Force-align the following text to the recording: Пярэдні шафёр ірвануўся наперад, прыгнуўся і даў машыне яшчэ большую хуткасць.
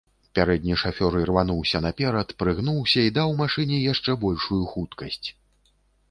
Пярэдні 0.37 0.75
шафёр 0.83 1.17
ірвануўся 1.23 1.81
наперад, 1.87 2.33
прыгнуўся 2.39 2.99
і 3.09 3.11
даў 3.17 3.33
машыне 3.41 3.77
яшчэ 3.91 4.15
большую 4.23 4.59
хуткасць. 4.71 5.27